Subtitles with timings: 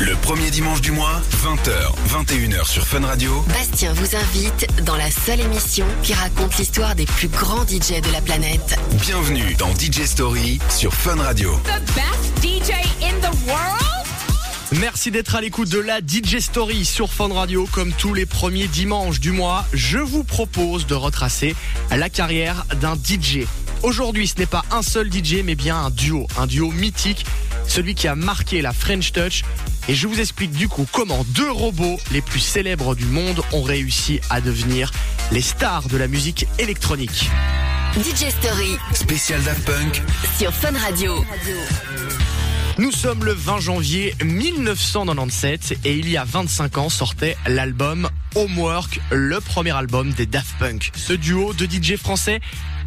[0.00, 3.42] Le premier dimanche du mois, 20h, 21h sur Fun Radio.
[3.48, 8.12] Bastien vous invite dans la seule émission qui raconte l'histoire des plus grands DJ de
[8.12, 8.78] la planète.
[9.00, 11.58] Bienvenue dans DJ Story sur Fun Radio.
[11.64, 13.88] the best DJ in the world?
[14.78, 17.66] Merci d'être à l'écoute de la DJ Story sur Fun Radio.
[17.72, 21.56] Comme tous les premiers dimanches du mois, je vous propose de retracer
[21.90, 23.46] la carrière d'un DJ.
[23.82, 27.24] Aujourd'hui, ce n'est pas un seul DJ, mais bien un duo, un duo mythique,
[27.68, 29.44] celui qui a marqué la French Touch.
[29.88, 33.62] Et je vous explique du coup comment deux robots les plus célèbres du monde ont
[33.62, 34.90] réussi à devenir
[35.30, 37.30] les stars de la musique électronique.
[37.96, 40.02] DJ Story Spécial Daft Punk,
[40.38, 41.24] sur Fun Radio.
[42.78, 49.00] Nous sommes le 20 janvier 1997 et il y a 25 ans sortait l'album Homework,
[49.10, 50.92] le premier album des Daft Punk.
[50.94, 52.40] Ce duo de DJ français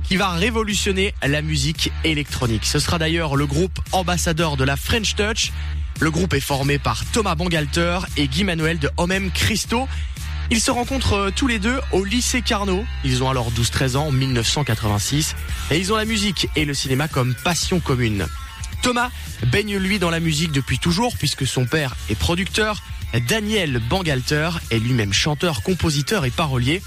[0.03, 2.65] qui va révolutionner la musique électronique.
[2.65, 5.51] Ce sera d'ailleurs le groupe ambassadeur de la French Touch.
[5.99, 9.87] Le groupe est formé par Thomas Bangalter et Guy Manuel de Homem Christo.
[10.49, 12.83] Ils se rencontrent euh, tous les deux au lycée Carnot.
[13.05, 15.35] Ils ont alors 12-13 ans en 1986
[15.71, 18.27] et ils ont la musique et le cinéma comme passion commune.
[18.81, 19.11] Thomas
[19.47, 22.81] baigne lui dans la musique depuis toujours puisque son père est producteur.
[23.27, 26.81] Daniel Bangalter est lui-même chanteur, compositeur et parolier.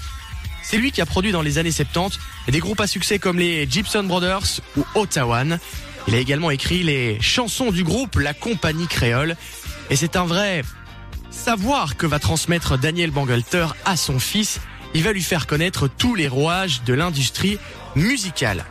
[0.67, 3.69] C'est lui qui a produit dans les années 70 des groupes à succès comme les
[3.69, 5.59] Gibson Brothers ou Ottawan.
[6.07, 9.37] Il a également écrit les chansons du groupe La Compagnie Créole.
[9.91, 10.63] Et c'est un vrai
[11.29, 14.59] savoir que va transmettre Daniel Bangalter à son fils.
[14.95, 17.59] Il va lui faire connaître tous les rouages de l'industrie
[17.95, 18.65] musicale.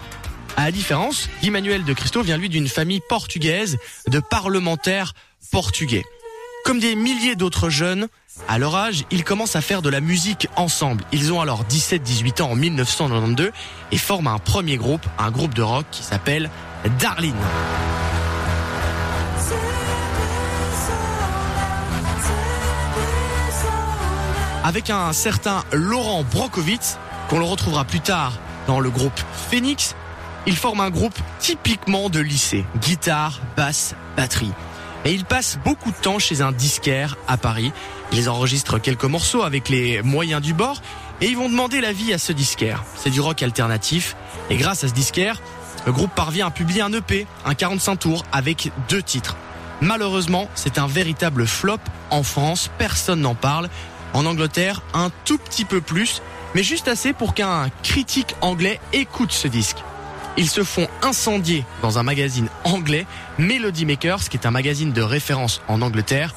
[0.56, 5.14] À la différence, Guy Manuel de Cristo vient lui d'une famille portugaise de parlementaires
[5.52, 6.04] portugais.
[6.64, 8.08] Comme des milliers d'autres jeunes,
[8.48, 11.04] à leur âge, ils commencent à faire de la musique ensemble.
[11.12, 13.50] Ils ont alors 17-18 ans en 1992
[13.92, 16.50] et forment un premier groupe, un groupe de rock qui s'appelle
[16.98, 17.34] Darlene.
[24.64, 28.32] Avec un certain Laurent Brokowitz, qu'on le retrouvera plus tard
[28.66, 29.94] dans le groupe Phoenix,
[30.46, 32.64] ils forment un groupe typiquement de lycée.
[32.80, 34.52] Guitare, basse, batterie.
[35.04, 37.72] Et ils passent beaucoup de temps chez un disquaire à Paris.
[38.16, 40.80] Ils enregistrent quelques morceaux avec les moyens du bord
[41.20, 42.84] et ils vont demander l'avis à ce disquaire.
[42.96, 44.14] C'est du rock alternatif
[44.50, 45.40] et grâce à ce disquaire,
[45.84, 49.36] le groupe parvient à publier un EP, un 45 tours avec deux titres.
[49.80, 51.78] Malheureusement, c'est un véritable flop
[52.10, 53.68] en France, personne n'en parle.
[54.12, 56.22] En Angleterre, un tout petit peu plus,
[56.54, 59.78] mais juste assez pour qu'un critique anglais écoute ce disque.
[60.36, 63.06] Ils se font incendier dans un magazine anglais,
[63.38, 66.34] Melody Makers, qui est un magazine de référence en Angleterre.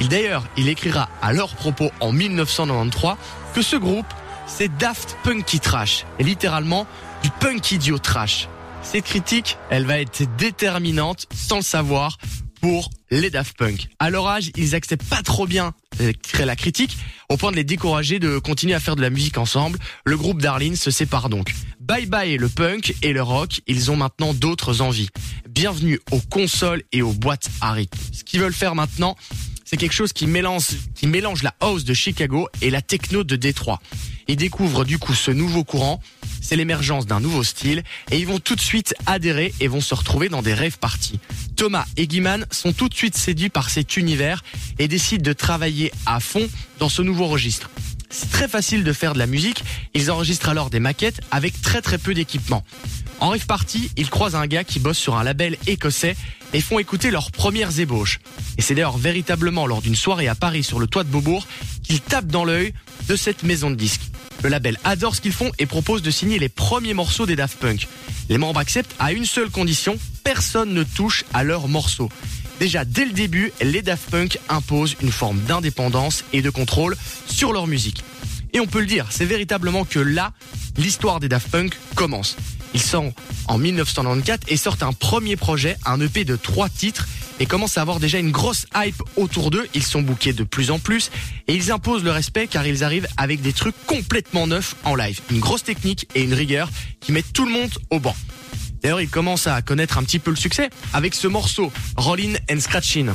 [0.00, 3.16] Il d'ailleurs, il écrira à leur propos en 1993
[3.54, 4.06] que ce groupe,
[4.46, 6.86] c'est Daft Punky Trash, et littéralement
[7.22, 8.48] du punk idiot trash.
[8.82, 12.18] Cette critique, elle va être déterminante, sans le savoir,
[12.60, 13.88] pour les Daft Punk.
[13.98, 15.72] À leur âge, ils acceptent pas trop bien
[16.38, 16.96] la critique,
[17.28, 19.78] au point de les décourager de continuer à faire de la musique ensemble.
[20.04, 21.54] Le groupe Darlene se sépare donc.
[21.80, 25.10] Bye bye le punk et le rock, ils ont maintenant d'autres envies.
[25.48, 27.98] Bienvenue aux consoles et aux boîtes à rythme.
[28.12, 29.16] Ce qu'ils veulent faire maintenant,
[29.74, 33.82] c'est quelque chose qui mélange, la house de Chicago et la techno de Détroit.
[34.28, 36.00] Ils découvrent du coup ce nouveau courant,
[36.40, 37.82] c'est l'émergence d'un nouveau style,
[38.12, 41.18] et ils vont tout de suite adhérer et vont se retrouver dans des rêves parties.
[41.56, 44.44] Thomas et Guiman sont tout de suite séduits par cet univers
[44.78, 46.48] et décident de travailler à fond
[46.78, 47.68] dans ce nouveau registre.
[48.10, 51.82] C'est très facile de faire de la musique, ils enregistrent alors des maquettes avec très
[51.82, 52.62] très peu d'équipement.
[53.18, 56.14] En rêve party, ils croisent un gars qui bosse sur un label écossais
[56.54, 58.20] et font écouter leurs premières ébauches.
[58.56, 61.46] Et c'est d'ailleurs véritablement lors d'une soirée à Paris sur le toit de Beaubourg
[61.82, 62.72] qu'ils tapent dans l'œil
[63.08, 64.10] de cette maison de disques.
[64.42, 67.58] Le label adore ce qu'ils font et propose de signer les premiers morceaux des Daft
[67.58, 67.88] Punk.
[68.28, 72.08] Les membres acceptent à une seule condition, personne ne touche à leurs morceaux.
[72.60, 77.52] Déjà dès le début, les Daft Punk imposent une forme d'indépendance et de contrôle sur
[77.52, 78.04] leur musique.
[78.52, 80.32] Et on peut le dire, c'est véritablement que là,
[80.76, 82.36] l'histoire des Daft Punk commence.
[82.74, 83.12] Ils sont
[83.46, 87.06] en 1994 et sortent un premier projet, un EP de trois titres
[87.40, 89.66] et commencent à avoir déjà une grosse hype autour d'eux.
[89.74, 91.10] Ils sont bookés de plus en plus
[91.46, 95.20] et ils imposent le respect car ils arrivent avec des trucs complètement neufs en live.
[95.30, 96.68] Une grosse technique et une rigueur
[97.00, 98.16] qui mettent tout le monde au banc.
[98.82, 102.60] D'ailleurs, ils commencent à connaître un petit peu le succès avec ce morceau, Rollin' and
[102.60, 103.12] Scratchin'.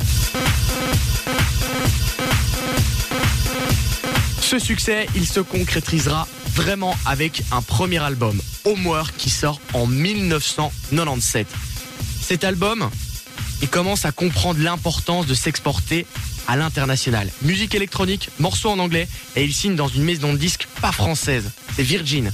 [4.40, 6.26] Ce succès, il se concrétisera
[6.60, 11.46] vraiment avec un premier album, Homework, qui sort en 1997.
[12.20, 12.90] Cet album,
[13.62, 16.06] il commence à comprendre l'importance de s'exporter
[16.48, 17.30] à l'international.
[17.40, 21.50] Musique électronique, morceaux en anglais, et il signe dans une maison de disques pas française,
[21.76, 22.30] c'est Virgin.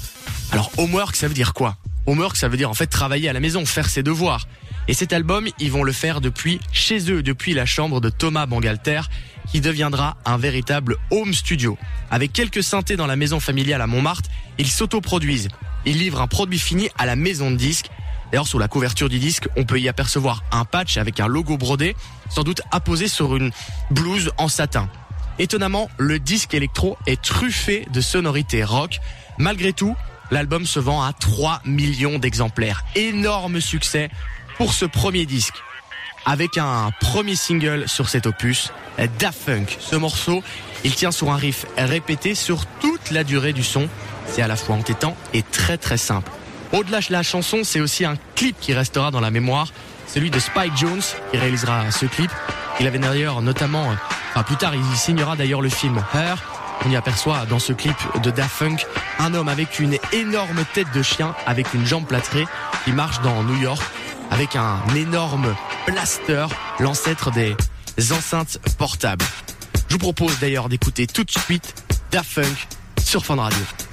[0.50, 1.76] Alors Homework, ça veut dire quoi?
[2.06, 4.48] Homework, ça veut dire en fait travailler à la maison, faire ses devoirs.
[4.88, 8.46] Et cet album, ils vont le faire depuis chez eux, depuis la chambre de Thomas
[8.46, 9.02] Bangalter,
[9.46, 11.78] qui deviendra un véritable home studio.
[12.10, 15.48] Avec quelques synthés dans la maison familiale à Montmartre, ils s'autoproduisent.
[15.84, 17.90] Ils livrent un produit fini à la maison de disques.
[18.30, 21.56] D'ailleurs, sous la couverture du disque, on peut y apercevoir un patch avec un logo
[21.56, 21.94] brodé,
[22.28, 23.52] sans doute apposé sur une
[23.90, 24.88] blouse en satin.
[25.38, 28.98] Étonnamment, le disque électro est truffé de sonorités rock.
[29.38, 29.94] Malgré tout,
[30.30, 32.84] l'album se vend à 3 millions d'exemplaires.
[32.94, 34.10] Énorme succès
[34.56, 35.62] pour ce premier disque.
[36.28, 38.72] Avec un premier single sur cet opus,
[39.20, 39.76] Daft Punk.
[39.78, 40.42] Ce morceau,
[40.82, 43.88] il tient sur un riff répété sur toute la durée du son.
[44.26, 46.32] C'est à la fois entêtant et très très simple.
[46.72, 49.68] Au-delà de la chanson, c'est aussi un clip qui restera dans la mémoire,
[50.08, 52.32] celui de Spike Jones qui réalisera ce clip.
[52.80, 53.94] Il avait d'ailleurs notamment
[54.44, 56.42] plus tard, il signera d'ailleurs le film Her.
[56.84, 58.64] On y aperçoit dans ce clip de Daft
[59.20, 62.46] un homme avec une énorme tête de chien, avec une jambe plâtrée,
[62.84, 63.82] qui marche dans New York
[64.30, 65.54] avec un énorme
[65.86, 66.46] blaster,
[66.78, 67.56] l'ancêtre des
[68.12, 69.24] enceintes portables.
[69.88, 71.74] Je vous propose d'ailleurs d'écouter tout de suite
[72.10, 72.68] Daft Punk
[73.02, 73.85] sur Fun Radio.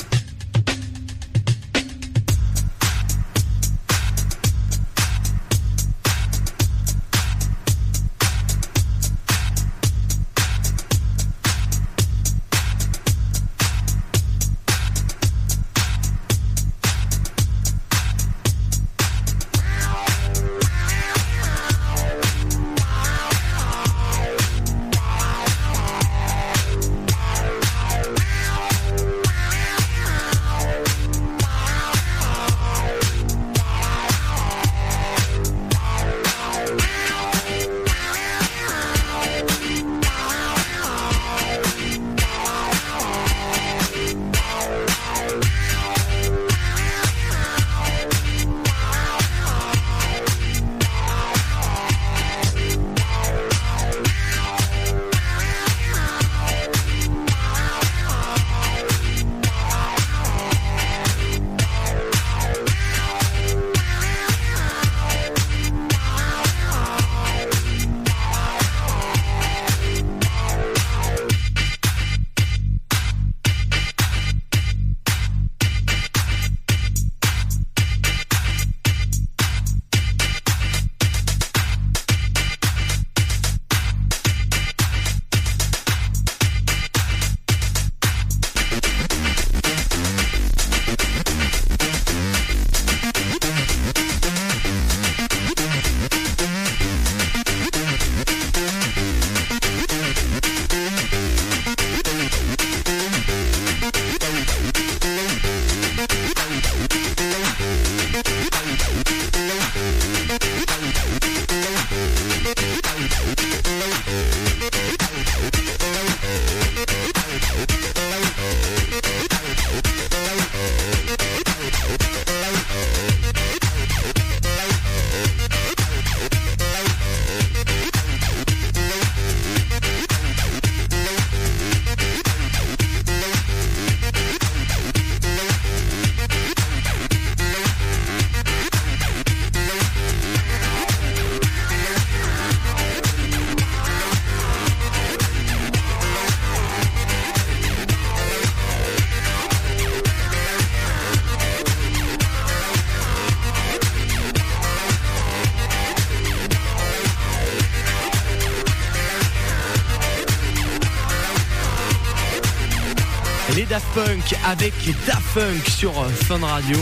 [164.46, 164.74] Avec
[165.06, 166.78] Daft Punk sur Fun Radio.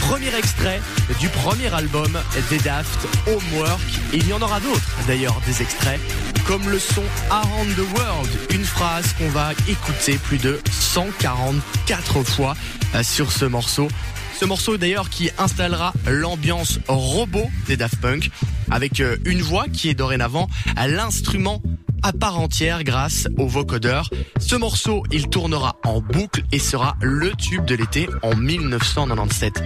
[0.00, 0.80] Premier extrait
[1.18, 2.18] du premier album
[2.50, 3.80] des Daft, Homework.
[4.12, 5.98] il y en aura d'autres d'ailleurs, des extraits,
[6.46, 12.54] comme le son Around the World, une phrase qu'on va écouter plus de 144 fois
[12.94, 13.88] euh, sur ce morceau.
[14.38, 18.30] Ce morceau d'ailleurs qui installera l'ambiance robot des Daft Punk
[18.70, 20.48] avec euh, une voix qui est dorénavant
[20.86, 21.62] l'instrument
[22.02, 24.10] à part entière grâce au vocodeur.
[24.46, 29.62] Ce morceau, il tournera en boucle et sera le tube de l'été en 1997.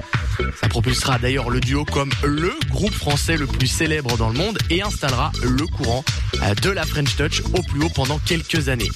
[0.61, 4.57] Ça propulsera d'ailleurs le duo comme le groupe français le plus célèbre dans le monde
[4.71, 6.05] et installera le courant
[6.43, 8.91] euh, de la French Touch au plus haut pendant quelques années.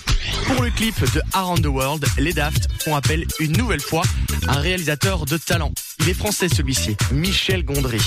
[0.46, 4.04] Pour le clip de Around the World, les Daft font appel une nouvelle fois
[4.46, 5.72] à un réalisateur de talent.
[5.98, 8.00] Il est français celui-ci, Michel Gondry.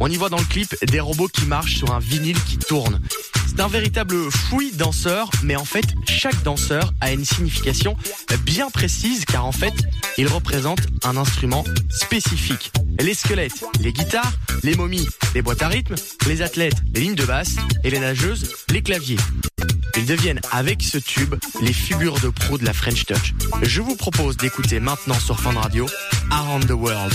[0.00, 3.00] On y voit dans le clip des robots qui marchent sur un vinyle qui tourne.
[3.54, 7.94] C'est un véritable fouille danseur, mais en fait, chaque danseur a une signification
[8.46, 9.74] bien précise car en fait,
[10.16, 12.72] il représente un instrument spécifique.
[12.98, 14.32] Les squelettes, les guitares,
[14.62, 18.54] les momies, les boîtes à rythme, les athlètes, les lignes de basse et les nageuses,
[18.70, 19.18] les claviers.
[19.98, 23.34] Ils deviennent avec ce tube les figures de pro de la French Touch.
[23.60, 25.86] Je vous propose d'écouter maintenant sur Fun Radio
[26.30, 27.12] Around the World.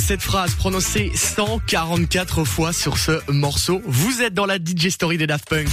[0.00, 3.82] Cette phrase prononcée 144 fois sur ce morceau.
[3.84, 5.68] Vous êtes dans la DJ Story des Daft Punk.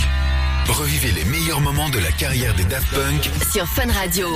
[0.68, 4.28] Revivez les meilleurs moments de la carrière des Daft Punk sur Fun Radio.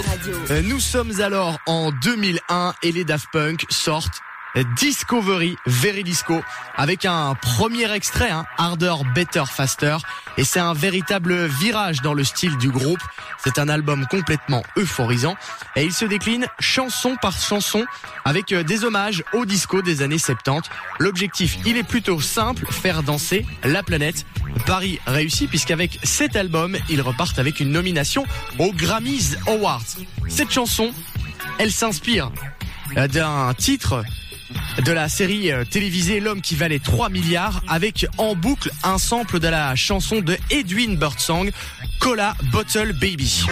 [0.49, 4.21] Euh, nous sommes alors en 2001 et les Daft Punk sortent
[4.63, 6.41] Discovery, Very Disco,
[6.75, 9.97] avec un premier extrait, hein, Harder, Better, Faster.
[10.37, 13.01] Et c'est un véritable virage dans le style du groupe.
[13.43, 15.35] C'est un album complètement euphorisant.
[15.75, 17.85] Et il se décline chanson par chanson
[18.23, 20.69] avec euh, des hommages au disco des années 70.
[20.99, 24.25] L'objectif, il est plutôt simple, faire danser la planète.
[24.65, 28.25] Paris réussit puisqu'avec cet album, ils repartent avec une nomination
[28.59, 29.83] aux Grammys Awards.
[30.27, 30.91] Cette chanson,
[31.59, 32.31] elle s'inspire
[32.97, 34.03] euh, d'un titre
[34.83, 39.39] de la série euh, télévisée L'homme qui valait 3 milliards avec en boucle un sample
[39.39, 41.51] de la chanson de Edwin Birdsong,
[41.99, 43.45] Cola Bottle Baby.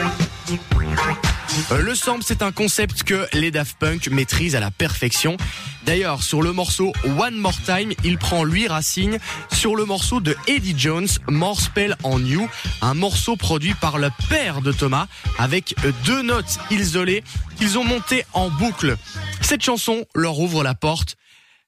[1.71, 5.38] Euh, le sample, c'est un concept que les Daft Punk maîtrisent à la perfection.
[5.85, 9.19] D'ailleurs, sur le morceau One More Time, il prend lui racine
[9.51, 12.47] sur le morceau de Eddie Jones, More Spell on You,
[12.81, 15.75] un morceau produit par le père de Thomas avec
[16.05, 17.23] deux notes isolées
[17.57, 18.95] qu'ils ont montées en boucle.
[19.41, 21.17] Cette chanson leur ouvre la porte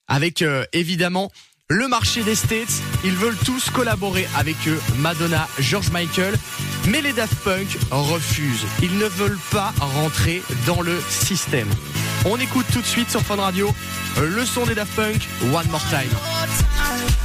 [0.07, 1.31] avec euh, évidemment
[1.67, 2.81] le marché des States.
[3.03, 6.35] Ils veulent tous collaborer avec eux, Madonna, George Michael,
[6.87, 8.65] mais les Daft Punk refusent.
[8.81, 11.69] Ils ne veulent pas rentrer dans le système.
[12.27, 13.73] On écoute tout de suite sur Fun Radio
[14.19, 17.24] le son des Daft Punk, One More Time.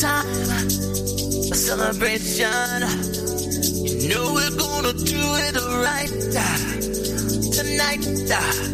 [0.00, 0.26] Time.
[1.52, 2.80] A celebration.
[4.00, 5.54] You know we're gonna do it
[5.84, 6.08] right
[7.52, 8.02] tonight.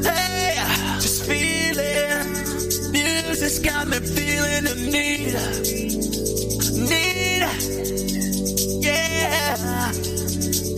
[0.06, 0.54] Hey,
[1.00, 2.30] just feeling.
[2.92, 5.34] Music's got me feeling the need.
[6.90, 7.42] Need.
[8.84, 9.90] Yeah.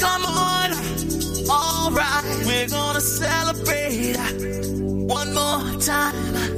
[0.00, 0.72] Come on.
[1.50, 4.16] Alright, we're gonna celebrate
[5.08, 6.57] one more time.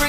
[0.00, 0.08] One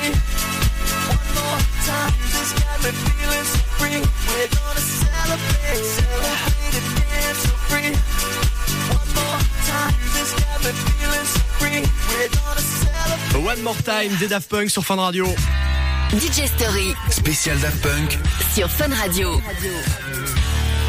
[1.35, 2.13] more time.
[2.19, 3.99] Music's got me feeling so free.
[3.99, 7.91] We're gonna celebrate, celebrate and dance so free.
[8.95, 9.93] One more time.
[9.99, 11.81] Music's got me feeling so free.
[12.07, 13.43] We're gonna celebrate.
[13.43, 15.25] One More Time des Daft Punk sur Fun Radio.
[16.13, 18.17] DJ Story Spécial Daft Punk.
[18.55, 19.41] sur Fun Radio.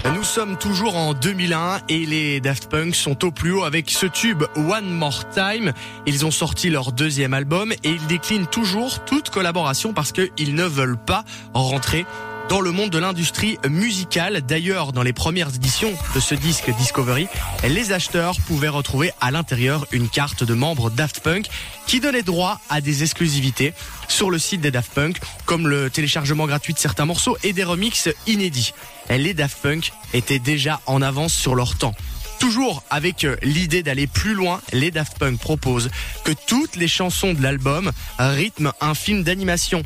[0.04, 4.06] Nous sommes toujours en 2001 et les Daft Punk sont au plus haut avec ce
[4.06, 5.72] tube One More Time.
[6.06, 10.64] Ils ont sorti leur deuxième album et ils déclinent toujours toute collaboration parce qu'ils ne
[10.64, 12.04] veulent pas rentrer
[12.52, 14.42] dans le monde de l'industrie musicale.
[14.42, 17.26] D'ailleurs, dans les premières éditions de ce disque Discovery,
[17.66, 21.48] les acheteurs pouvaient retrouver à l'intérieur une carte de membres Daft Punk
[21.86, 23.72] qui donnait droit à des exclusivités
[24.06, 27.64] sur le site des Daft Punk, comme le téléchargement gratuit de certains morceaux et des
[27.64, 28.74] remixes inédits.
[29.08, 31.94] Les Daft Punk étaient déjà en avance sur leur temps.
[32.42, 35.90] Toujours avec euh, l'idée d'aller plus loin, les Daft Punk proposent
[36.24, 39.84] que toutes les chansons de l'album rythment un film d'animation.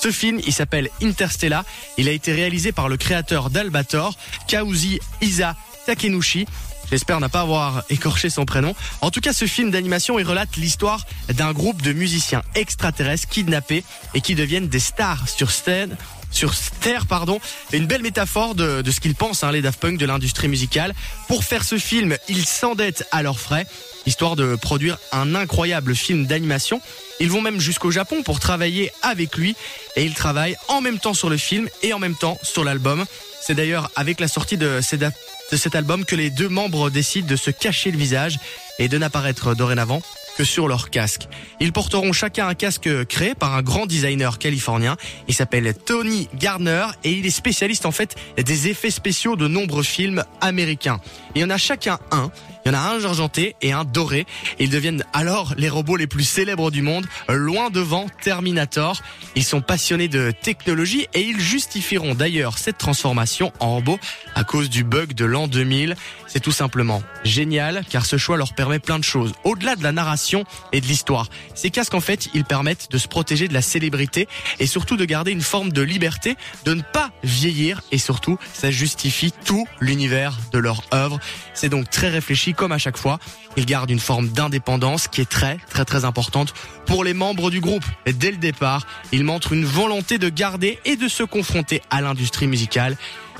[0.00, 1.62] Ce film, il s'appelle Interstellar.
[1.98, 4.16] Il a été réalisé par le créateur d'Albator,
[4.48, 6.46] Kauzi Isa Takenushi.
[6.90, 8.74] J'espère ne pas avoir écorché son prénom.
[9.02, 13.84] En tout cas, ce film d'animation, il relate l'histoire d'un groupe de musiciens extraterrestres kidnappés
[14.14, 15.98] et qui deviennent des stars sur scène
[16.30, 17.40] sur Terre, pardon.
[17.72, 20.94] Une belle métaphore de, ce qu'ils pensent, hein, les Daft Punk, de l'industrie musicale.
[21.28, 23.66] Pour faire ce film, ils s'endettent à leurs frais,
[24.06, 26.80] histoire de produire un incroyable film d'animation.
[27.20, 29.56] Ils vont même jusqu'au Japon pour travailler avec lui,
[29.96, 33.04] et ils travaillent en même temps sur le film et en même temps sur l'album.
[33.42, 37.50] C'est d'ailleurs avec la sortie de cet album que les deux membres décident de se
[37.50, 38.38] cacher le visage
[38.78, 40.02] et de n'apparaître dorénavant
[40.36, 41.28] que sur leur casque.
[41.60, 44.96] Ils porteront chacun un casque créé par un grand designer californien.
[45.28, 49.82] Il s'appelle Tony Gardner et il est spécialiste en fait des effets spéciaux de nombreux
[49.82, 51.00] films américains.
[51.34, 52.30] Il y en a chacun un
[52.64, 54.26] Il y en a un argenté et un doré.
[54.58, 59.00] Ils deviennent alors les robots les plus célèbres du monde, loin devant Terminator.
[59.34, 63.98] Ils sont passionnés de technologie et ils justifieront d'ailleurs cette transformation en robot
[64.34, 65.96] à cause du bug de l'an 2000.
[66.26, 69.32] C'est tout simplement génial car ce choix leur permet plein de choses.
[69.44, 73.08] Au-delà de la narration et de l'histoire, ces casques en fait, ils permettent de se
[73.08, 77.10] protéger de la célébrité et surtout de garder une forme de liberté, de ne pas
[77.24, 81.18] vieillir et surtout ça justifie tout l'univers de leur œuvre.
[81.54, 83.18] C'est donc très réfléchi comme à chaque fois.
[83.56, 86.54] Ils gardent une forme d'indépendance qui est très très très importante
[86.86, 87.84] pour les membres du groupe.
[88.06, 92.46] Dès le départ, ils montrent une volonté de garder et de se confronter à l'industrie
[92.46, 92.96] musicale.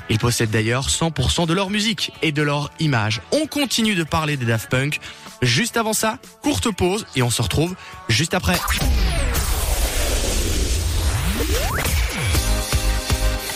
[0.09, 3.21] Ils possèdent d'ailleurs 100% de leur musique et de leur image.
[3.31, 4.99] On continue de parler des Daft Punk.
[5.41, 7.75] Juste avant ça, courte pause et on se retrouve
[8.09, 8.57] juste après.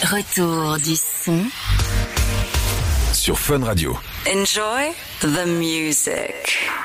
[0.04, 1.44] Retour du son.
[3.26, 3.98] Sur Fun Radio.
[4.28, 6.85] Enjoy the music.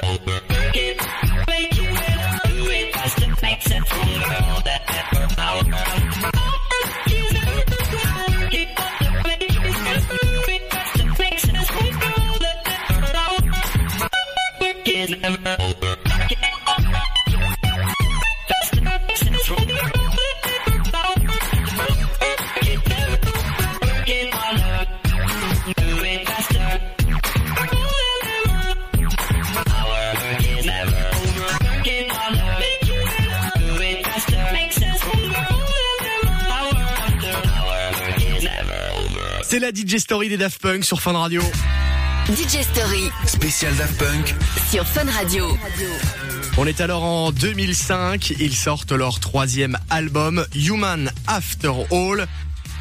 [0.00, 0.33] Bye.
[39.74, 41.42] DJ Story des Daft Punk sur Fun Radio.
[42.28, 44.32] DJ Story Spécial Daft Punk.
[44.70, 45.58] sur Fun Radio.
[46.56, 52.28] On est alors en 2005, ils sortent leur troisième album, Human After All.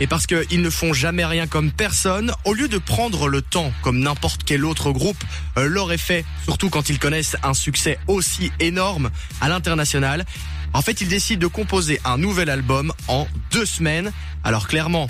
[0.02, 3.72] Et parce qu'ils ne font jamais rien comme personne, au lieu de prendre le temps
[3.82, 5.24] comme n'importe quel autre groupe
[5.58, 9.10] euh, l'aurait fait, surtout quand ils connaissent un succès aussi énorme
[9.42, 10.26] à l'international,
[10.74, 14.12] en fait ils décident de composer un nouvel album en deux semaines.
[14.44, 15.10] Alors clairement,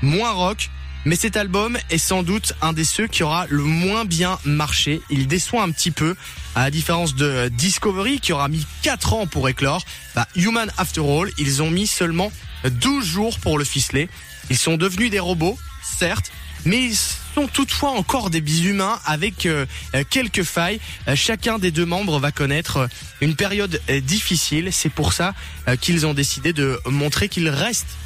[0.00, 0.70] moins rock,
[1.04, 5.00] mais cet album est sans doute un des ceux qui aura le moins bien marché.
[5.10, 6.16] Il déçoit un petit peu,
[6.54, 9.84] à la différence de Discovery qui aura mis 4 ans pour éclore.
[10.14, 12.32] Bah, Human After All, ils ont mis seulement
[12.64, 14.08] 12 jours pour le ficeler.
[14.50, 16.30] Ils sont devenus des robots, certes,
[16.64, 19.66] mais ils sont toutefois encore des bishumains avec euh,
[20.10, 20.80] quelques failles.
[21.06, 22.86] Euh, chacun des deux membres va connaître euh,
[23.20, 24.70] une période difficile.
[24.72, 25.34] C'est pour ça
[25.80, 27.96] qu'ils ont décidé de montrer qu'ils restent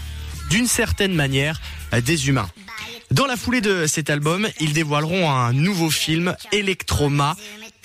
[0.50, 1.60] d'une certaine manière
[2.04, 2.48] des humains.
[3.10, 7.36] Dans la foulée de cet album, ils dévoileront un nouveau film, Electroma,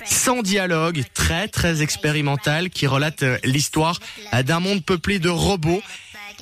[0.06, 4.00] sans dialogue, très très expérimental, qui relate euh, l'histoire
[4.34, 5.82] euh, d'un monde peuplé de robots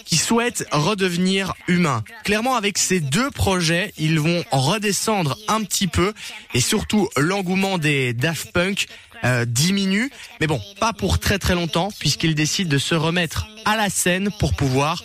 [0.03, 2.03] qui souhaitent redevenir humains.
[2.23, 6.13] Clairement, avec ces deux projets, ils vont redescendre un petit peu
[6.53, 8.87] et surtout l'engouement des Daft Punk
[9.23, 13.77] euh, diminue, mais bon, pas pour très très longtemps puisqu'ils décident de se remettre à
[13.77, 15.03] la scène pour pouvoir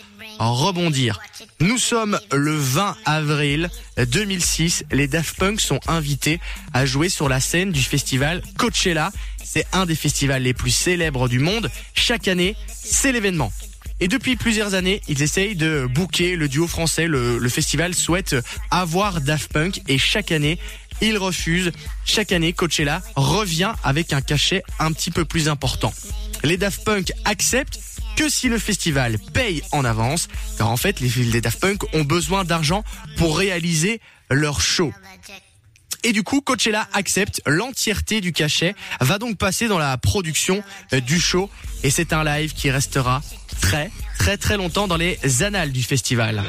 [0.49, 1.19] rebondir.
[1.59, 4.85] Nous sommes le 20 avril 2006.
[4.91, 6.39] Les Daft Punk sont invités
[6.73, 9.11] à jouer sur la scène du festival Coachella.
[9.43, 11.69] C'est un des festivals les plus célèbres du monde.
[11.93, 13.51] Chaque année, c'est l'événement.
[13.99, 17.05] Et depuis plusieurs années, ils essayent de booker le duo français.
[17.05, 18.35] Le, le festival souhaite
[18.71, 20.57] avoir Daft Punk et chaque année,
[21.01, 21.71] ils refusent.
[22.05, 25.93] Chaque année, Coachella revient avec un cachet un petit peu plus important.
[26.43, 27.79] Les Daft Punk acceptent
[28.21, 30.27] que si le festival paye en avance,
[30.59, 32.83] car en fait, les, les Daft Punk ont besoin d'argent
[33.17, 34.93] pour réaliser leur show.
[36.03, 40.99] Et du coup, Coachella accepte l'entièreté du cachet, va donc passer dans la production euh,
[40.99, 41.49] du show,
[41.81, 43.23] et c'est un live qui restera
[43.59, 46.43] très, très, très longtemps dans les annales du festival.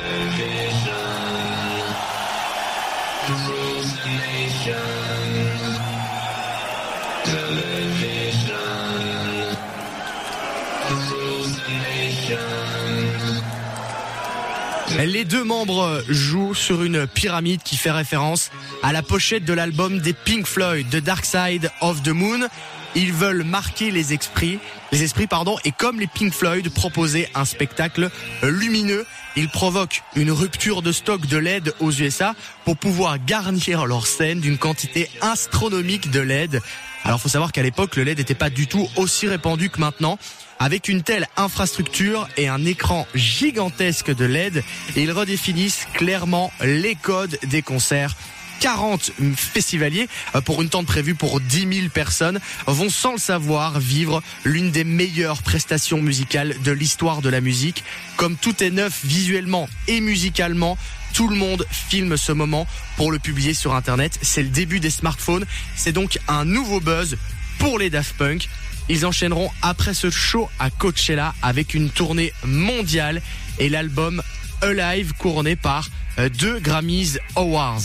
[14.98, 18.50] Les deux membres jouent sur une pyramide qui fait référence
[18.82, 22.46] à la pochette de l'album des Pink Floyd, The Dark Side of the Moon.
[22.94, 24.58] Ils veulent marquer les esprits,
[24.92, 28.10] les esprits pardon, et comme les Pink Floyd proposaient un spectacle
[28.42, 34.06] lumineux, ils provoquent une rupture de stock de LED aux USA pour pouvoir garnir leur
[34.06, 36.60] scène d'une quantité astronomique de LED.
[37.04, 40.18] Alors faut savoir qu'à l'époque le LED n'était pas du tout aussi répandu que maintenant.
[40.62, 44.62] Avec une telle infrastructure et un écran gigantesque de LED,
[44.94, 48.14] ils redéfinissent clairement les codes des concerts
[48.60, 53.80] 40 festivaliers euh, pour une tente prévue pour 10 000 personnes vont sans le savoir
[53.80, 57.82] vivre l'une des meilleures prestations musicales de l'histoire de la musique.
[58.16, 60.78] Comme tout est neuf visuellement et musicalement,
[61.12, 64.16] tout le monde filme ce moment pour le publier sur Internet.
[64.22, 65.44] C'est le début des smartphones.
[65.74, 67.16] C'est donc un nouveau buzz
[67.58, 68.48] pour les Daft Punk.
[68.92, 73.22] Ils enchaîneront après ce show à Coachella avec une tournée mondiale
[73.58, 74.22] et l'album
[74.60, 77.80] Alive couronné par euh, deux Grammys Awards.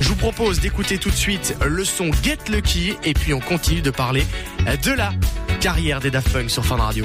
[0.00, 3.82] Je vous propose d'écouter tout de suite le son Get Lucky et puis on continue
[3.82, 4.24] de parler
[4.68, 5.12] euh, de la
[5.60, 7.04] carrière des Daft Punk sur Fun Radio.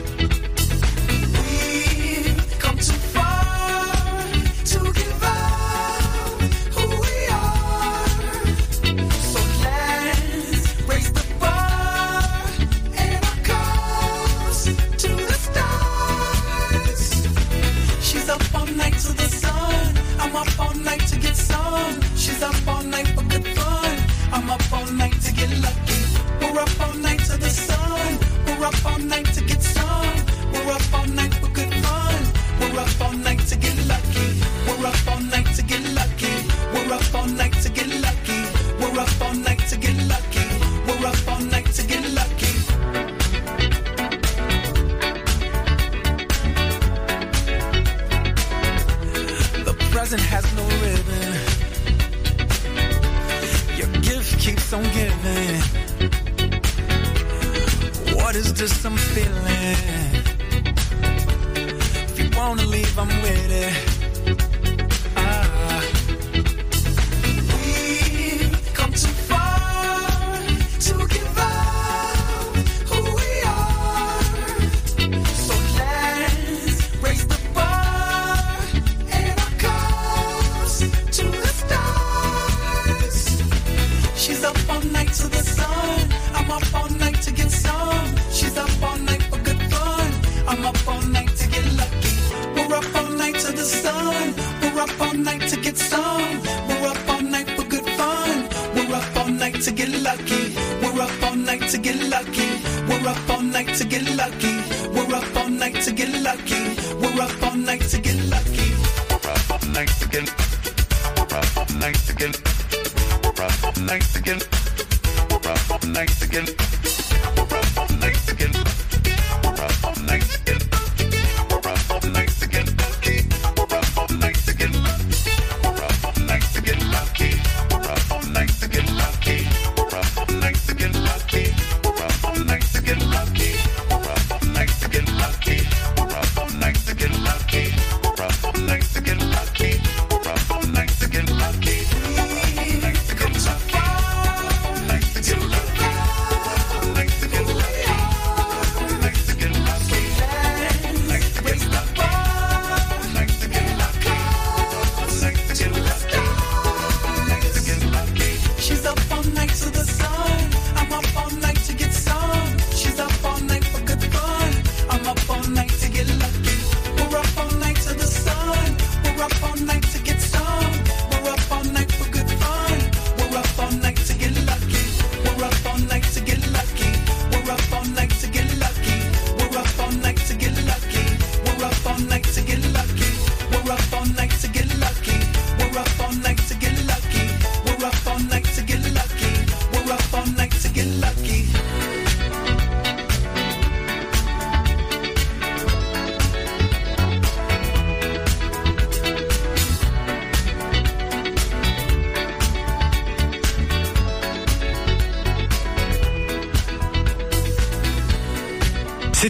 [28.73, 29.90] Up all night to get some.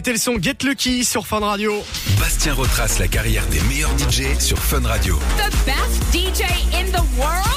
[0.04, 1.80] C'était le son Get Lucky sur Fun Radio.
[2.18, 5.16] Bastien retrace la carrière des meilleurs DJ sur Fun Radio.
[5.38, 6.42] The best DJ
[6.74, 7.51] in the world?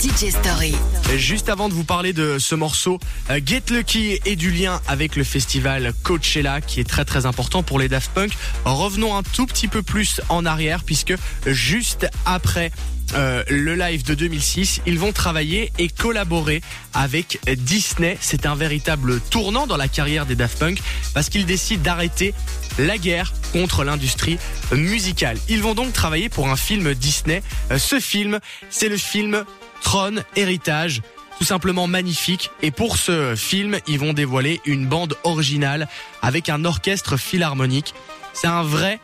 [0.00, 0.74] DJ Story.
[1.18, 5.14] Juste avant de vous parler de ce morceau euh, Get Lucky et du lien avec
[5.14, 8.32] le festival Coachella qui est très très important pour les Daft Punk,
[8.64, 11.12] revenons un tout petit peu plus en arrière puisque
[11.44, 12.70] juste après
[13.14, 16.62] euh, le live de 2006, ils vont travailler et collaborer
[16.94, 18.16] avec Disney.
[18.22, 20.80] C'est un véritable tournant dans la carrière des Daft Punk
[21.12, 22.32] parce qu'ils décident d'arrêter
[22.78, 24.38] la guerre contre l'industrie
[24.72, 25.36] musicale.
[25.48, 27.42] Ils vont donc travailler pour un film Disney.
[27.70, 28.38] Euh, Ce film,
[28.70, 29.44] c'est le film
[29.82, 31.02] Tron Héritage
[31.40, 32.50] tout simplement magnifique.
[32.60, 35.88] Et pour ce film, ils vont dévoiler une bande originale
[36.20, 37.94] avec un orchestre philharmonique.
[38.34, 39.00] C'est un vrai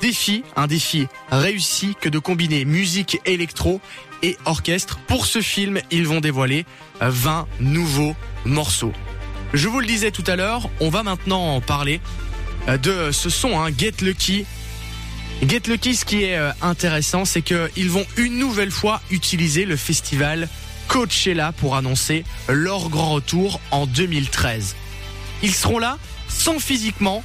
[0.00, 3.80] défi, un défi réussi que de combiner musique électro
[4.22, 4.98] et orchestre.
[5.08, 6.64] Pour ce film, ils vont dévoiler
[7.00, 8.14] 20 nouveaux
[8.44, 8.92] morceaux.
[9.52, 12.00] Je vous le disais tout à l'heure, on va maintenant en parler
[12.68, 14.46] euh, de ce son, hein, Get Lucky.
[15.46, 19.76] Get Lucky, ce qui est euh, intéressant, c'est qu'ils vont une nouvelle fois utiliser le
[19.76, 20.48] festival
[20.86, 24.76] Coachella pour annoncer leur grand retour en 2013.
[25.42, 25.98] Ils seront là
[26.28, 27.24] sans physiquement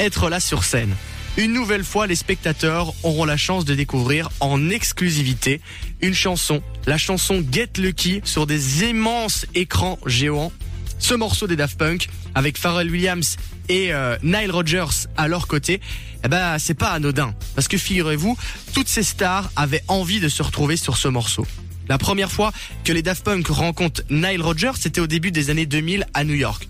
[0.00, 0.94] être là sur scène.
[1.36, 5.60] Une nouvelle fois, les spectateurs auront la chance de découvrir en exclusivité
[6.00, 10.52] une chanson, la chanson Get Lucky sur des immenses écrans géants.
[11.02, 13.36] Ce morceau des Daft Punk avec Pharrell Williams
[13.68, 15.80] et euh, Nile Rodgers à leur côté,
[16.24, 18.38] eh ben c'est pas anodin parce que figurez-vous,
[18.72, 21.44] toutes ces stars avaient envie de se retrouver sur ce morceau.
[21.88, 22.52] La première fois
[22.84, 26.34] que les Daft Punk rencontrent Nile Rodgers, c'était au début des années 2000 à New
[26.34, 26.68] York.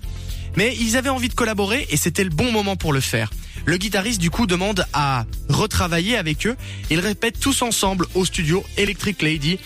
[0.57, 3.31] Mais ils avaient envie de collaborer et c'était le bon moment pour le faire.
[3.67, 6.57] Le guitariste du coup demande à retravailler avec eux.
[6.91, 9.59] Ils répètent tous ensemble au studio Electric Lady.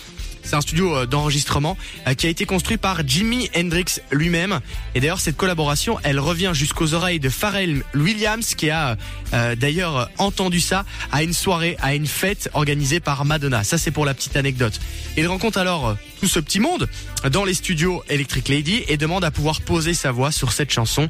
[0.47, 4.61] C'est un studio euh, d'enregistrement euh, qui a été construit par Jimi Hendrix lui-même.
[4.95, 8.97] Et d'ailleurs, cette collaboration, elle revient jusqu'aux oreilles de Pharrell Williams, qui a
[9.35, 13.65] euh, d'ailleurs entendu ça à une soirée, à une fête organisée par Madonna.
[13.65, 14.79] Ça, c'est pour la petite anecdote.
[15.17, 16.89] Il rencontre alors tout ce petit monde
[17.29, 21.09] dans les studios Electric Lady et demande à pouvoir poser sa voix sur cette chanson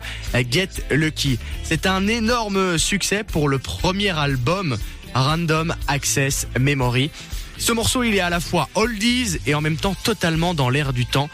[0.50, 1.38] Get Lucky.
[1.62, 4.78] C'est un énorme succès pour le premier album
[5.14, 7.10] Random Access Memory.
[7.58, 10.92] Ce morceau, il est à la fois oldies et en même temps totalement dans l'air
[10.92, 11.28] du temps.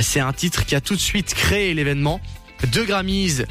[0.00, 2.20] C'est un titre qui a tout de suite créé l'événement.
[2.72, 3.44] Deux Grammys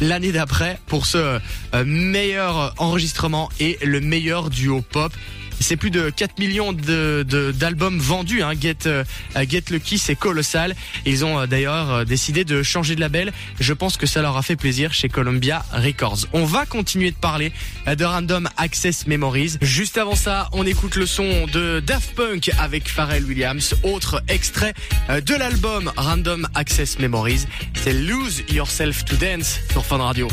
[0.00, 1.38] l'année d'après pour ce
[1.74, 5.12] euh, meilleur enregistrement et le meilleur duo pop.
[5.60, 8.42] C'est plus de 4 millions de de- d'albums vendus.
[8.42, 8.52] Hein.
[8.60, 9.04] Get, euh,
[9.48, 10.74] Get Lucky, c'est colossal.
[11.04, 13.32] Ils ont euh, d'ailleurs euh, décidé de changer de label.
[13.60, 16.26] Je pense que ça leur a fait plaisir chez Columbia Records.
[16.32, 17.52] On va continuer de parler
[17.86, 19.54] de Random Access Memories.
[19.62, 23.74] Juste avant ça, on écoute le son de Daft Punk avec Pharrell Williams.
[23.82, 24.74] Autre extrait
[25.08, 27.44] de l'album Random Access Memories.
[27.74, 30.28] C'est Lose Yourself to Dance sur Fun Radio.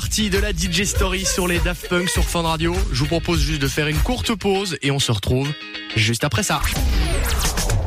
[0.00, 2.76] Partie de la DJ Story sur les Daft Punk sur Fun Radio.
[2.92, 5.50] Je vous propose juste de faire une courte pause et on se retrouve
[5.96, 6.60] juste après ça.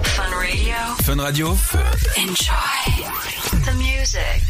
[0.05, 0.73] Fun Radio.
[1.03, 1.55] Fun Radio.
[2.17, 3.05] Enjoy
[3.63, 4.48] the music.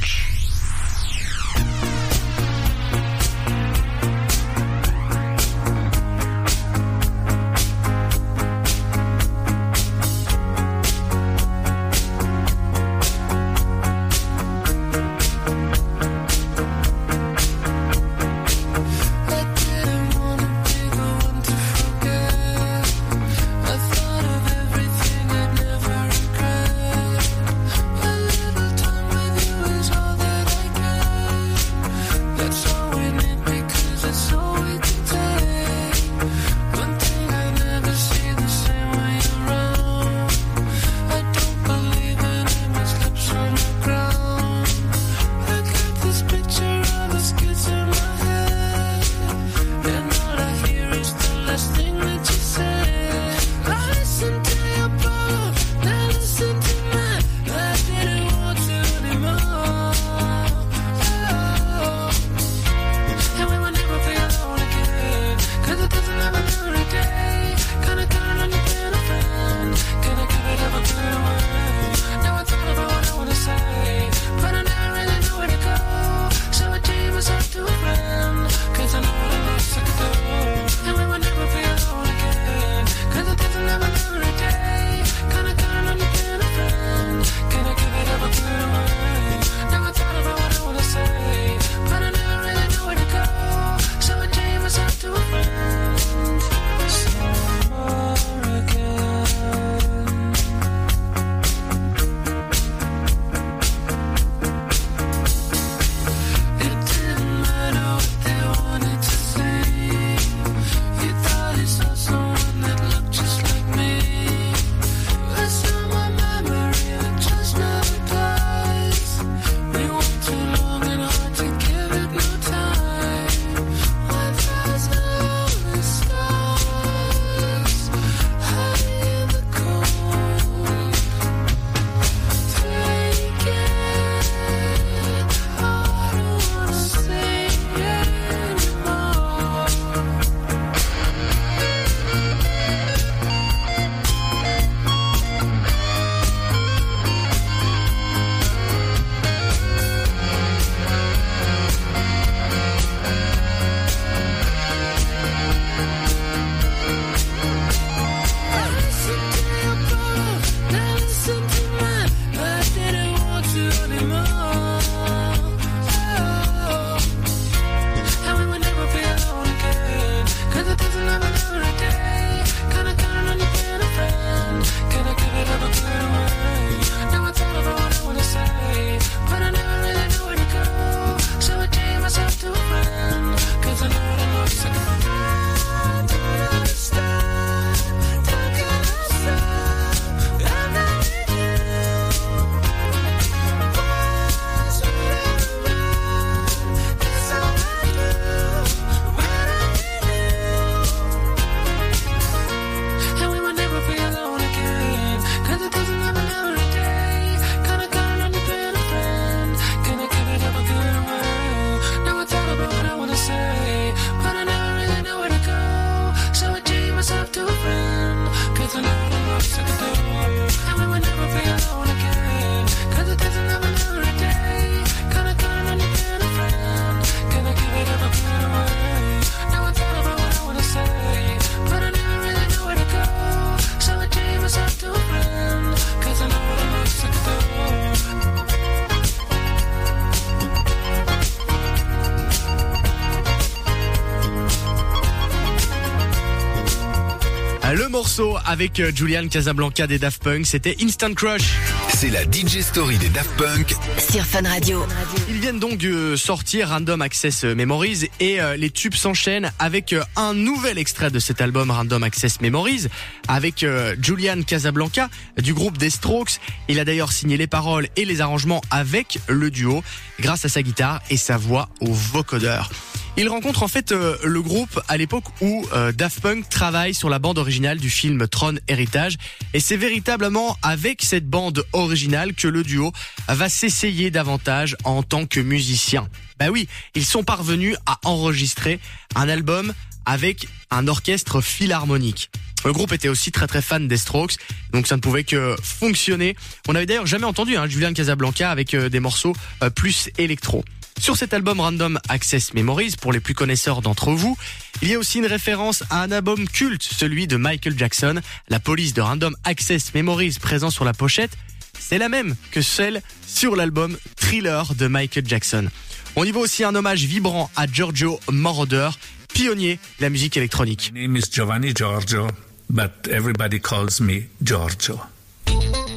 [248.49, 251.53] Avec euh, Julian Casablanca des Daft Punk, c'était Instant Crush.
[251.93, 253.75] C'est la DJ Story des Daft Punk
[254.11, 254.83] Sur Fun Radio.
[255.29, 260.03] Ils viennent donc de sortir Random Access Memories et euh, les tubes s'enchaînent avec euh,
[260.15, 262.87] un nouvel extrait de cet album Random Access Memories
[263.27, 266.39] avec euh, Julian Casablanca du groupe des Strokes.
[266.69, 269.83] Il a d'ailleurs signé les paroles et les arrangements avec le duo
[270.19, 272.71] grâce à sa guitare et sa voix au vocodeur.
[273.17, 277.09] Il rencontre en fait euh, le groupe à l'époque où euh, Daft Punk travaille sur
[277.09, 279.17] la bande originale du film Tron Héritage
[279.53, 282.93] et c'est véritablement avec cette bande originale que le duo
[283.27, 286.07] va s'essayer davantage en tant que musicien.
[286.39, 288.79] Bah oui, ils sont parvenus à enregistrer
[289.15, 289.73] un album
[290.05, 292.29] avec un orchestre philharmonique.
[292.65, 294.35] Le groupe était aussi très très fan des Strokes,
[294.73, 296.35] donc ça ne pouvait que fonctionner.
[296.67, 299.33] On avait d'ailleurs jamais entendu hein, Julian Casablanca avec euh, des morceaux
[299.63, 300.63] euh, plus électro.
[300.99, 304.37] Sur cet album Random Access Memories, pour les plus connaisseurs d'entre vous,
[304.81, 308.19] il y a aussi une référence à un album culte, celui de Michael Jackson.
[308.49, 311.31] La police de Random Access Memories présent sur la pochette,
[311.79, 315.69] c'est la même que celle sur l'album Thriller de Michael Jackson.
[316.17, 318.89] On y voit aussi un hommage vibrant à Giorgio Moroder,
[319.33, 320.91] pionnier de la musique électronique.
[320.93, 322.27] My name is Giovanni Giorgio,
[322.69, 324.99] but everybody calls me Giorgio.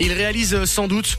[0.01, 1.19] Ils réalisent euh, sans doute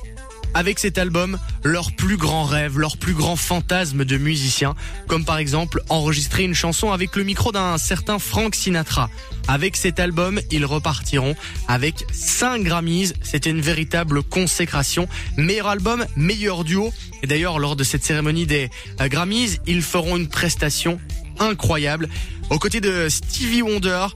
[0.53, 4.75] avec cet album leur plus grand rêve, leur plus grand fantasme de musicien,
[5.07, 9.09] comme par exemple enregistrer une chanson avec le micro d'un certain Frank Sinatra.
[9.47, 11.35] Avec cet album, ils repartiront
[11.67, 15.07] avec 5 Grammys, c'était une véritable consécration.
[15.37, 16.93] Meilleur album, meilleur duo.
[17.21, 18.69] Et d'ailleurs, lors de cette cérémonie des
[19.01, 20.99] euh, Grammys, ils feront une prestation
[21.39, 22.09] incroyable
[22.49, 24.07] aux côtés de Stevie Wonder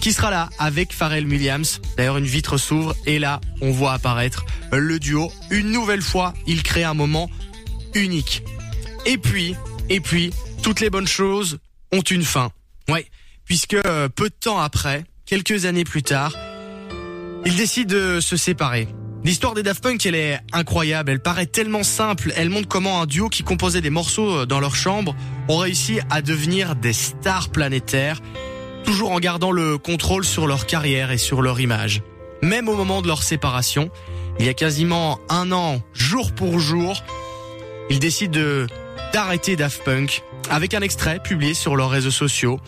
[0.00, 1.80] qui sera là avec Pharrell Williams.
[1.96, 5.32] D'ailleurs, une vitre s'ouvre et là, on voit apparaître le duo.
[5.50, 7.30] Une nouvelle fois, il crée un moment
[7.94, 8.42] unique.
[9.04, 9.54] Et puis,
[9.88, 10.32] et puis,
[10.62, 11.58] toutes les bonnes choses
[11.92, 12.50] ont une fin.
[12.88, 13.06] Ouais,
[13.44, 16.32] puisque euh, peu de temps après, quelques années plus tard,
[17.44, 18.88] ils décident de se séparer.
[19.24, 23.06] L'histoire des Daft Punk, elle est incroyable, elle paraît tellement simple, elle montre comment un
[23.06, 25.16] duo qui composait des morceaux euh, dans leur chambre
[25.48, 28.20] ont réussi à devenir des stars planétaires
[28.86, 32.02] toujours en gardant le contrôle sur leur carrière et sur leur image.
[32.40, 33.90] Même au moment de leur séparation,
[34.38, 37.02] il y a quasiment un an, jour pour jour,
[37.90, 38.66] ils décident de
[39.12, 42.60] d'arrêter Daft Punk avec un extrait publié sur leurs réseaux sociaux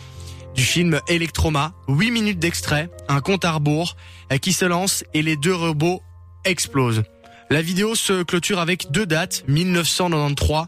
[0.55, 3.95] du film Electroma, 8 minutes d'extrait, un compte à rebours
[4.33, 6.01] euh, qui se lance et les deux robots
[6.43, 7.03] explosent.
[7.49, 10.65] La vidéo se clôture avec deux dates, 1993,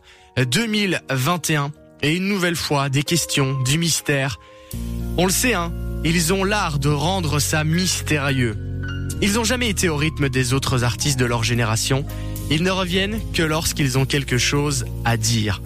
[0.47, 1.71] 2021
[2.03, 4.39] et une nouvelle fois des questions, du mystère,
[5.17, 5.71] on le sait, hein,
[6.03, 8.57] ils ont l'art de rendre ça mystérieux.
[9.21, 12.05] Ils n'ont jamais été au rythme des autres artistes de leur génération.
[12.49, 15.61] Ils ne reviennent que lorsqu'ils ont quelque chose à dire.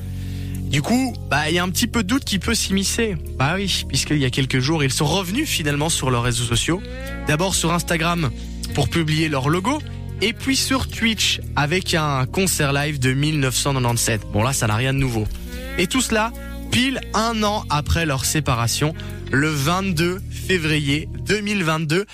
[0.64, 3.16] Du coup, bah, il y a un petit peu de doute qui peut s'immiscer.
[3.38, 6.82] Bah oui, puisqu'il y a quelques jours, ils sont revenus finalement sur leurs réseaux sociaux.
[7.28, 8.30] D'abord sur Instagram
[8.74, 9.80] pour publier leur logo,
[10.22, 14.22] et puis sur Twitch avec un concert live de 1997.
[14.34, 15.26] Bon là, ça n'a rien de nouveau.
[15.78, 16.32] Et tout cela
[16.72, 18.94] pile un an après leur séparation,
[19.32, 22.06] le 22 février 2022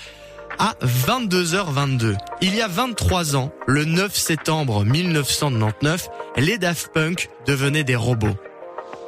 [0.58, 2.16] à 22h22.
[2.40, 8.36] Il y a 23 ans, le 9 septembre 1999, les Daft Punk devenaient des robots.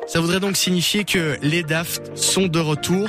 [0.07, 3.09] Ça voudrait donc signifier que les Daft sont de retour,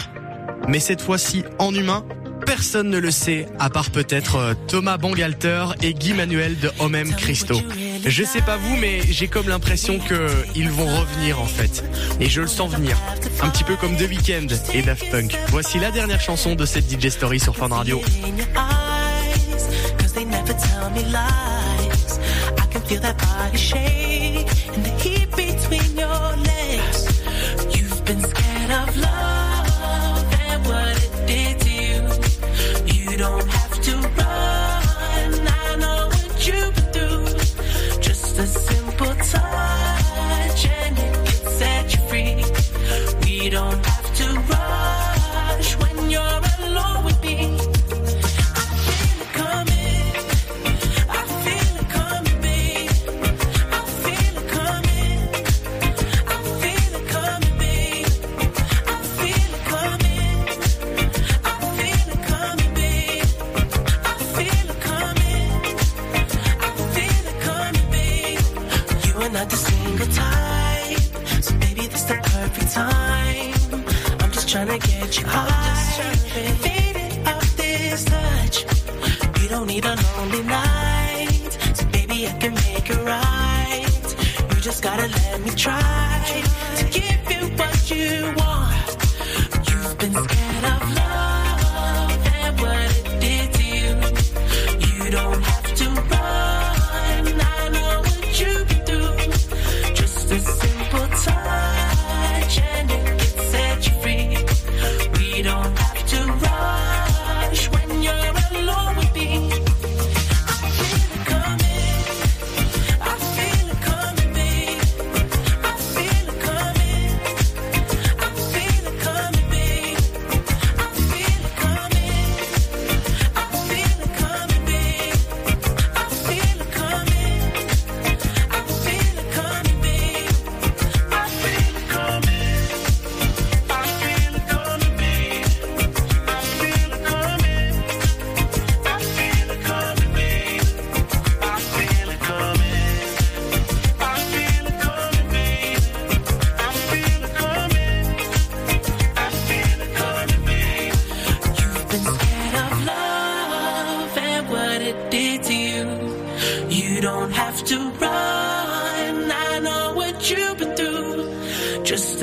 [0.67, 2.05] mais cette fois-ci en humain.
[2.45, 7.11] Personne ne le sait, à part peut-être euh, Thomas Bangalter et Guy Manuel de Homem
[7.15, 7.59] Christo.
[8.05, 11.83] Je sais pas vous, mais j'ai comme l'impression que ils vont revenir en fait.
[12.19, 12.97] Et je le sens venir.
[13.41, 15.35] Un petit peu comme The Weeknd et Daft Punk.
[15.49, 18.01] Voici la dernière chanson de cette DJ Story sur Fun Radio.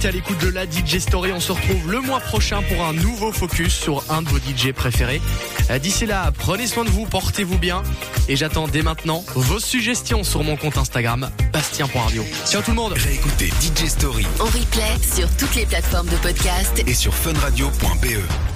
[0.00, 1.30] été à l'écoute de la DJ Story.
[1.32, 4.72] On se retrouve le mois prochain pour un nouveau focus sur un de vos DJ
[4.72, 5.20] préférés.
[5.68, 7.82] Euh, D'ici là, prenez soin de vous, portez-vous bien.
[8.26, 12.24] Et j'attends dès maintenant vos suggestions sur mon compte Instagram, bastien.radio.
[12.46, 16.82] Ciao tout le monde Réécoutez DJ Story En replay sur toutes les plateformes de podcast
[16.86, 18.49] et sur funradio.be.